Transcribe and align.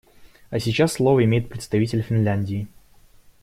А 0.49 0.57
сейчас 0.59 0.93
слово 0.93 1.23
имеет 1.25 1.47
представитель 1.47 2.01
Финляндии. 2.01 2.67